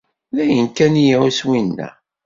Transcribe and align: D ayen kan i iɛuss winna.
D 0.35 0.37
ayen 0.43 0.67
kan 0.77 0.93
i 1.01 1.03
iɛuss 1.09 1.39
winna. 1.47 1.89